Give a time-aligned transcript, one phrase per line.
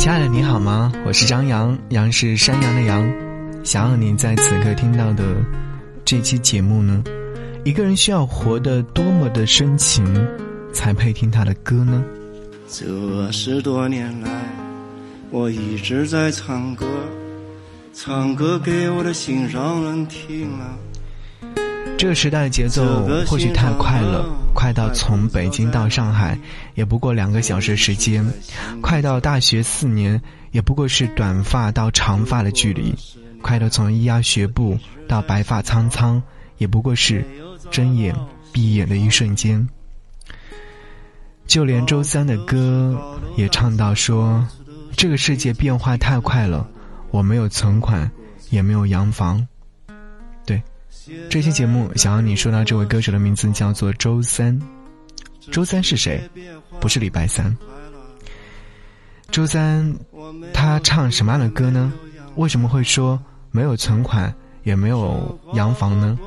[0.00, 0.90] 亲爱的，你好吗？
[1.04, 3.06] 我是张扬，杨是山羊的羊。
[3.62, 5.22] 想要你在此刻听到的
[6.06, 7.04] 这期节目呢？
[7.66, 10.02] 一个人需要活得多么的深情，
[10.72, 12.02] 才配听他的歌呢？
[12.66, 14.30] 这十多年来，
[15.30, 16.86] 我一直在唱歌，
[17.92, 20.78] 唱歌给我的心上人听啊。
[22.00, 24.24] 这个时代的节奏或许太快了，
[24.54, 26.38] 快到从北京到上海
[26.74, 28.26] 也不过两个小时时间，
[28.80, 30.18] 快到大学四年
[30.50, 32.94] 也不过是短发到长发的距离，
[33.42, 36.22] 快到从咿呀学步到白发苍苍
[36.56, 37.22] 也不过是
[37.70, 38.16] 睁眼
[38.50, 39.68] 闭眼的一瞬间。
[41.46, 42.98] 就连周三的歌
[43.36, 44.42] 也唱到说
[44.96, 46.66] ：“这个世界变化太快了，
[47.10, 48.10] 我没有存款，
[48.48, 49.46] 也没有洋房。”
[51.28, 54.60] 这期节目想要你说到这位歌手的名字叫做周三。
[55.50, 56.20] 周三是谁？
[56.80, 57.56] 不是礼拜三。
[59.30, 59.94] 周三，
[60.52, 61.92] 他唱什么样的歌呢？
[62.36, 66.18] 为什么会说没有存款也没有洋房呢？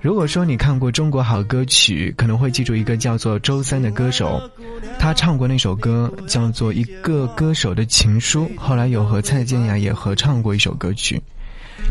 [0.00, 4.40] 如果说你看过《中国好歌曲》，可能会记住一个叫做周三的歌手，
[4.96, 11.20] 他唱过那首歌叫做《一个歌手的情书》，后来有和蔡健雅也合唱过一首歌曲。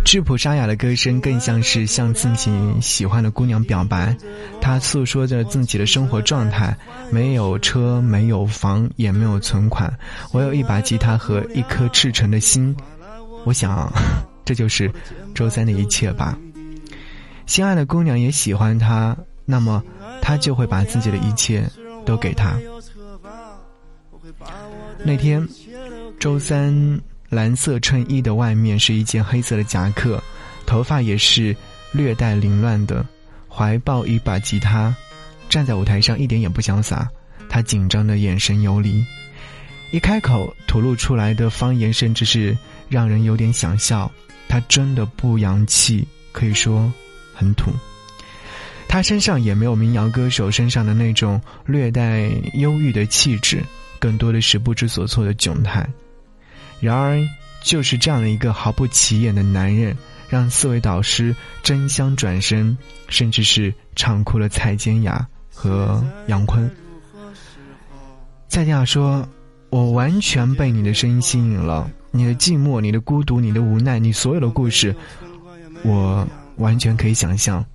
[0.06, 2.50] 质朴沙哑的歌声，更像是向自己
[2.82, 4.16] 喜欢的姑娘表白。
[4.62, 6.76] 他诉说着自己的生活状态：
[7.12, 9.94] 没有车，没有房，也没有存款，
[10.32, 12.76] 我有一把吉他和一颗赤诚的心。
[13.44, 13.92] 我想，
[14.46, 14.90] 这就是
[15.36, 16.38] 周三的一切吧。
[17.46, 19.84] 心爱的姑娘也喜欢他，那么
[20.22, 21.70] 他就会把自己的一切
[22.06, 22.58] 都给他。
[25.04, 25.46] 那天，
[26.18, 27.02] 周三。
[27.30, 30.22] 蓝色衬衣的外面是一件黑色的夹克，
[30.66, 31.56] 头发也是
[31.92, 33.06] 略带凌乱的，
[33.50, 34.96] 怀抱一把吉他，
[35.50, 37.10] 站在舞台上一点也不潇洒。
[37.50, 39.04] 他紧张的眼神游离，
[39.92, 42.58] 一开口吐露出来的方言甚至是
[42.90, 44.12] 让人有点想笑。
[44.50, 46.92] 他真的不洋气，可以说
[47.34, 47.72] 很土。
[48.88, 53.62] 他身上也没有民谣歌手身上的那种略带忧郁的气质，
[54.00, 55.86] 更多的是不知所措的窘态。
[56.80, 57.28] 然而，
[57.62, 59.98] 就是这样的一个毫不起眼的男人，
[60.30, 62.78] 让四位导师争相转身，
[63.10, 66.70] 甚至是唱哭了蔡健雅和杨坤。
[68.48, 69.28] 蔡健雅说
[69.70, 74.96] ：“我完全被你的声音吸引了，你的寂寞，你的孤独，你的无奈，你所有的故事，
[75.84, 76.28] 我
[76.58, 77.66] 完全可以想象。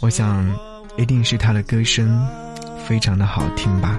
[0.00, 0.46] 我想，
[0.96, 2.24] 一定是他的歌声
[2.84, 3.98] 非常的好听吧。”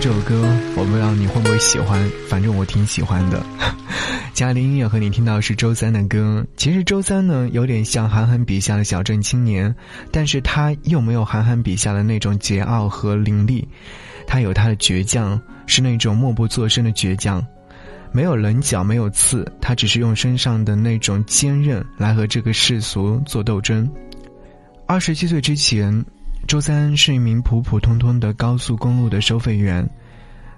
[0.00, 0.42] 这首歌
[0.76, 3.42] 我不知道你会不会喜欢，反正我挺喜欢的。
[4.34, 6.44] 家里音乐和你听到是周三的歌。
[6.56, 9.74] 其实周三呢，有点像韩寒笔下的小镇青年，
[10.10, 13.66] 但是他又没有韩寒笔下的那种桀骜和凌厉，
[14.26, 17.44] 他有他的倔强，是那种默不作声的倔强，
[18.12, 23.88] 没有棱角，没有刺，他只是用身上的那种坚韧来和这个世俗做斗争。
[24.86, 26.04] 二十七岁之前。
[26.46, 29.88] 周三是一名普普通通的高速公路的收费员，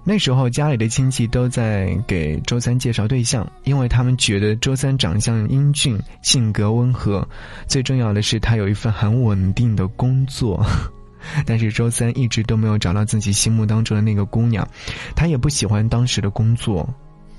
[0.05, 7.26] 那时候家里的亲戚都在给周三介绍对象，因为他们觉得周三长相英俊，性格温和，
[7.66, 10.64] 最重要的是他有一份很稳定的工作。
[11.46, 14.69] 但是周三一直都没有找到自己心目当中的那个姑娘，
[15.14, 16.88] 他也不喜欢当时的工作，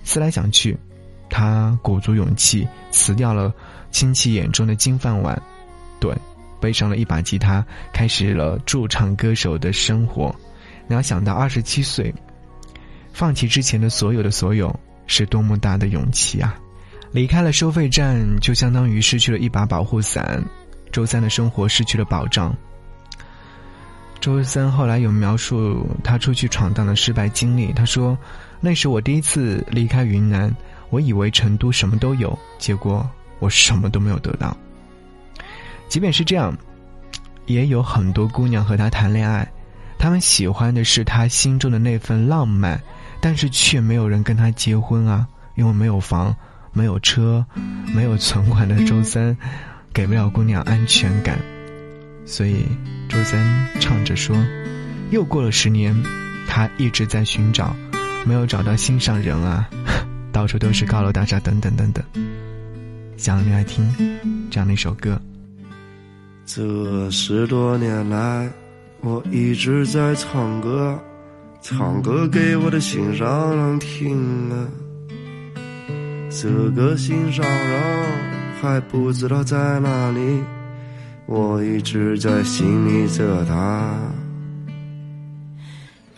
[0.03, 0.75] 思来想去，
[1.29, 3.53] 他鼓足勇气辞掉了
[3.91, 5.39] 亲戚眼中的金饭碗，
[5.99, 6.11] 对。
[6.59, 10.35] 背上了一把吉他，开始了驻唱歌手的生活。
[10.87, 12.13] 你要想到二十七岁，
[13.13, 14.73] 放弃之前的所有的所有，
[15.05, 16.57] 是多么大的勇气啊！
[17.11, 20.43] 离开了收费站，就相当于失去了一把保护伞。
[20.91, 22.55] 周三的生活失去了保障。
[24.19, 27.71] 周三后来有描述他出去闯荡的失败经历。
[27.71, 28.17] 他说
[28.59, 30.53] ：“那时我第一次离开云南，
[30.89, 33.07] 我以为成都什么都有，结果
[33.39, 34.57] 我什么都没有得到。
[35.87, 36.57] 即便是这样，
[37.45, 39.47] 也有很多姑娘和他谈恋爱，
[39.97, 42.81] 他们喜欢的是他心中的那份浪漫，
[43.21, 46.35] 但是却没有人跟他结婚啊，因为没有房、
[46.73, 47.45] 没有车、
[47.93, 49.37] 没有存款的周三，
[49.93, 51.39] 给不了姑娘安全感，
[52.25, 52.65] 所以
[53.09, 54.35] 周三唱着说
[55.11, 55.95] ：“又过了十年，
[56.47, 57.75] 他一直在寻找。”
[58.25, 59.69] 没有找到心上人啊，
[60.33, 62.03] 到处都是高楼大厦，等等等等。
[63.15, 63.89] 想你来听
[64.51, 65.17] 这样的一首歌。
[66.49, 68.49] 这十多年来，
[69.01, 70.97] 我一直在唱歌，
[71.61, 74.65] 唱歌给我的心上人听啊。
[76.29, 78.05] 这个心上人
[78.61, 80.41] 还不知道在哪里，
[81.25, 83.93] 我一直在心里着他。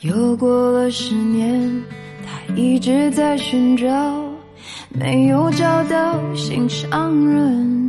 [0.01, 1.83] 又过了十年。
[2.23, 3.87] 他一直在寻找，
[4.89, 7.88] 没有找到心上人。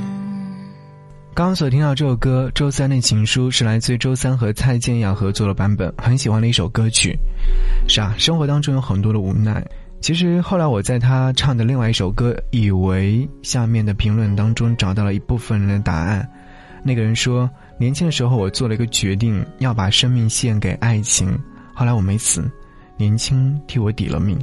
[1.33, 7.17] 刚刚所听到这首歌《周三的情书》是来自周三和蔡健雅合作的版本，很喜欢的一首歌曲。
[7.87, 9.65] 是啊，生活当中有很多的无奈。
[10.01, 16.27] 其实后来我在他唱的另外一首歌《以为》下面的评论当中找到了一部分人的答案。
[16.83, 21.39] 那个人说：“年轻的时候我做了一个决定，要把生命献给爱情。
[21.73, 22.43] 后来我没死，
[22.97, 24.37] 年轻替我抵了命。”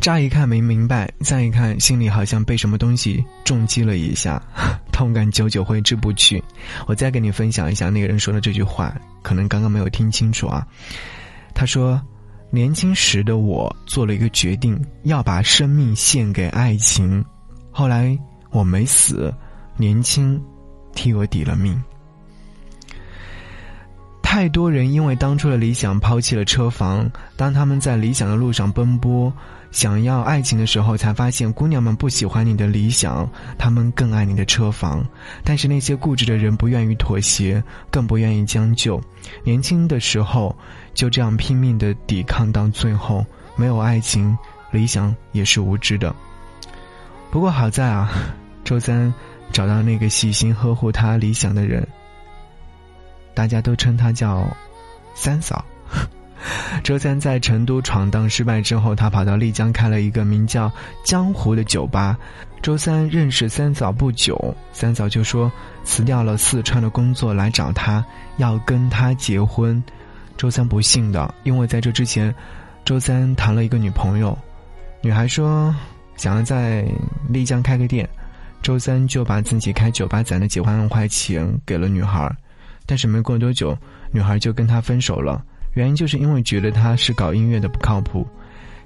[0.00, 4.40] 乍一看没明白，再一看心里好像被什么东西重击了一下，
[4.92, 6.42] 痛感久久挥之不去。
[6.86, 10.66] 我再给你分享一下那个人说的这句话，可能刚刚没有听清楚啊。
[11.52, 12.00] 他说
[12.50, 17.22] ：“年轻时的我做了一个决定，要把生命献给爱情。
[17.70, 18.16] 后来
[18.50, 19.34] 我没死，
[19.76, 20.40] 年轻
[20.94, 21.76] 替我抵了命。
[24.38, 29.32] 太多人因为当初的理想抛弃了车房，当他们在理想的路上奔波，
[29.72, 33.28] 想要爱情的时候，才发现姑娘们不喜欢你的理想，
[33.58, 35.04] 他们更爱你的车房。
[35.42, 39.02] 但是那些固执的人不愿意妥协，更不愿意将就。
[39.42, 40.56] 年轻的时候
[40.94, 43.26] 就这样拼命的抵抗，到最后
[43.56, 44.38] 没有爱情，
[44.70, 46.14] 理想也是无知的。
[47.32, 48.08] 不过好在啊，
[48.62, 49.12] 周三
[49.50, 51.84] 找到那个细心呵护他理想的人。
[53.38, 54.44] 大家都称他叫
[55.14, 55.64] 三嫂。
[56.82, 60.68] 周三在成都闯荡失败之后，他跑到丽江开了一个名叫
[61.06, 62.18] “江湖”的酒吧。
[62.62, 65.50] 周三认识三嫂不久，三嫂就说
[65.84, 68.04] 辞掉了四川的工作来找他，
[68.38, 69.80] 要跟他结婚。
[70.36, 72.34] 周三不信的，因为在这之前，
[72.84, 74.36] 周三谈了一个女朋友，
[75.00, 75.72] 女孩说
[76.16, 76.84] 想要在
[77.28, 78.08] 丽江开个店，
[78.62, 82.28] 周三就把自己开酒吧攒的几万块钱给了女孩。
[82.88, 83.76] 但是没过多久，
[84.10, 88.26] 女孩就跟他分手了，原因就是因为觉得他是搞音乐的不靠谱。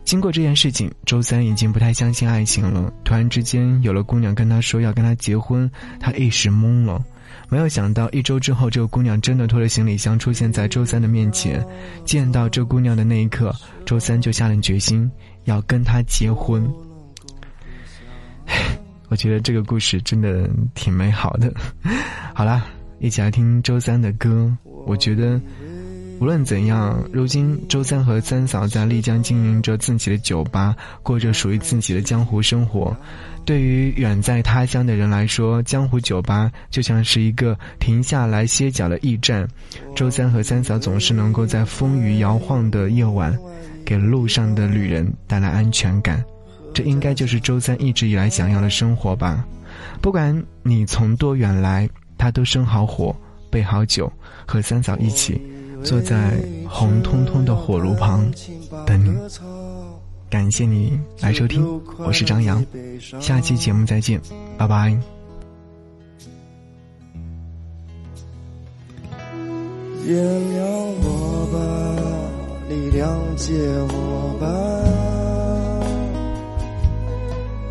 [0.04, 2.92] 经过这件事情，周三已经不太相信爱情了。
[3.04, 7.00] 突然之间有了姑娘跟他说要跟他结婚，他一时懵了。
[7.48, 11.64] 没有想到一周之后，这个姑娘真的拖着行李箱出现在周三的面前。
[12.04, 13.54] 见到这姑娘的那一刻，
[13.86, 15.08] 周三就下定决心
[15.44, 16.68] 要跟她结婚。
[19.08, 21.54] 我觉得这个故事真的挺美好的。
[22.34, 22.66] 好啦。
[23.02, 24.56] 一起来听周三的歌。
[24.86, 25.38] 我觉得，
[26.20, 32.96] 无论怎样，如今周三和三嫂在丽江经营着自己的酒吧，过着属于自己的江湖生活。
[33.44, 39.48] 对于远在他乡的人来说，江湖酒吧就像是一个停下来歇脚的驿站。
[39.96, 43.36] 周三和三嫂总是能够在风雨摇晃的夜晚，
[43.84, 46.24] 给路上的旅人带来安全感。
[46.72, 49.44] 这应该就是周三一直以来想要的生活吧。
[50.00, 51.90] 不管你从多远来。
[52.22, 53.12] 他都生好火，
[53.50, 54.08] 备好酒，
[54.46, 55.42] 和三嫂一起
[55.82, 56.38] 坐在
[56.68, 58.32] 红彤彤的火炉旁
[58.86, 59.12] 等你。
[60.30, 62.64] 感谢你来收听，我是张扬，
[63.20, 64.20] 下期节目再见，
[64.56, 64.96] 拜拜。
[70.06, 70.62] 原谅
[71.02, 71.58] 我吧，
[72.68, 73.02] 你谅
[73.34, 73.52] 解
[73.90, 74.46] 我吧，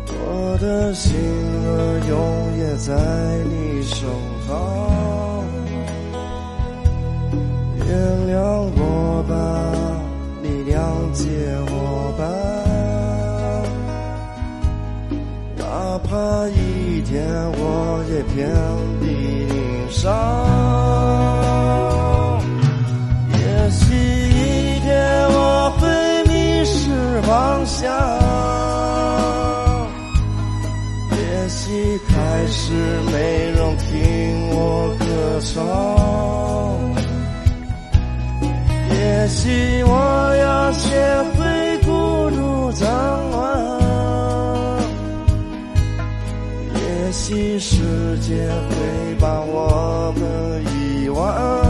[0.08, 2.92] 我的心儿永远在
[3.48, 4.06] 你手。
[7.86, 7.88] 原
[8.28, 8.36] 谅
[8.76, 8.80] 我
[9.28, 9.32] 吧，
[10.42, 10.74] 你谅
[11.12, 11.20] 解
[11.68, 11.74] 我
[12.18, 12.20] 吧，
[15.58, 15.62] 哪
[15.98, 16.10] 怕
[16.48, 17.12] 一天
[17.54, 17.60] 我
[18.10, 18.40] 也遍
[19.00, 19.54] 体鳞
[19.90, 20.10] 伤，
[23.32, 23.40] 也
[23.70, 24.90] 许一天
[25.28, 25.82] 我会
[26.28, 26.32] 迷
[26.64, 27.30] 失方
[27.66, 28.41] 向。
[31.92, 32.72] 一开始
[33.12, 33.18] 没
[33.50, 34.56] 人听我
[34.98, 35.04] 歌
[35.42, 35.60] 唱，
[38.96, 39.90] 也许我
[40.36, 40.88] 要学
[41.36, 41.44] 会
[41.84, 41.90] 孤
[42.30, 42.88] 独张
[43.32, 43.36] 望，
[46.74, 46.80] 也
[47.12, 47.76] 许世
[48.20, 51.61] 界会把我们遗忘。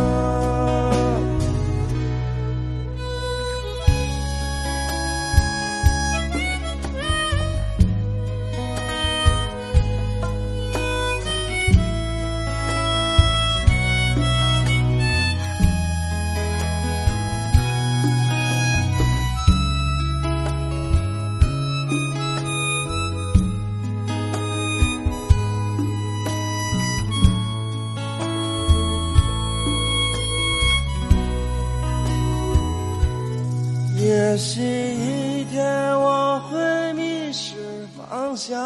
[34.05, 35.65] 也许一天
[36.01, 37.55] 我会迷失
[37.97, 38.61] 方向，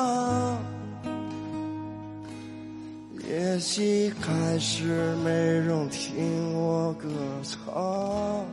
[3.29, 7.07] 也许开始没人听我歌
[7.43, 8.47] 唱，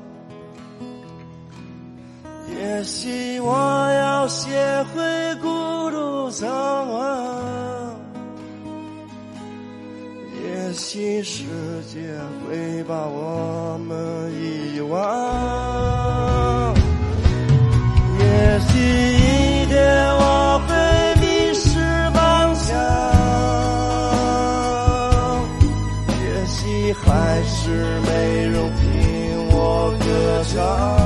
[2.54, 5.48] 也许我要学会孤
[5.90, 6.50] 独张
[6.92, 7.96] 望，
[10.44, 11.46] 也许世
[11.88, 12.02] 界
[12.46, 15.53] 会把我们遗忘。
[27.74, 31.03] 是没人听我歌唱，